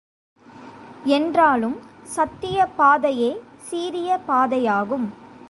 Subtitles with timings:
[1.03, 1.79] என்றாலும்,
[2.15, 3.41] சத்தியப் பாதையே
[3.57, 5.07] சீரிய பாதையாகும்.